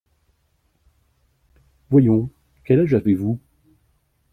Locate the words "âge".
2.79-2.95